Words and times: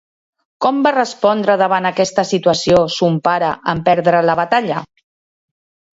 Com 0.65 0.79
va 0.87 0.93
respondre 0.95 1.57
davant 1.63 1.89
aquesta 1.89 2.25
situació 2.29 2.81
son 2.97 3.21
pare 3.31 3.53
en 3.75 3.85
perdre 3.91 4.27
la 4.31 4.37
batalla? 4.45 4.85